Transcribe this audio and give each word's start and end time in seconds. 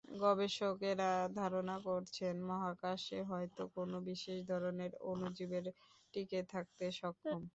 গবেষকেরা 0.21 1.09
ধারণা 1.35 1.75
করছেন, 1.87 2.35
মহাকাশে 2.49 3.19
হয়তো 3.31 3.61
কোনো 3.75 3.97
বিশেষ 4.09 4.37
ধরনের 4.51 4.91
অণুজীবের 5.05 5.65
টিকে 6.13 6.39
থাকতে 6.53 6.85
সক্ষম। 6.99 7.41